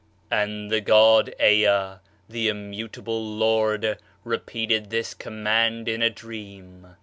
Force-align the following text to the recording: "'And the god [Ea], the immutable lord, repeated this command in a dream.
"'And 0.31 0.71
the 0.71 0.81
god 0.81 1.31
[Ea], 1.39 1.99
the 2.27 2.47
immutable 2.47 3.23
lord, 3.23 3.99
repeated 4.23 4.89
this 4.89 5.13
command 5.13 5.87
in 5.87 6.01
a 6.01 6.09
dream. 6.09 6.95